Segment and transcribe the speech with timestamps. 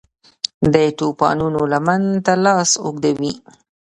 [0.73, 3.33] د توپانونو لمن ته لاس اوږدوي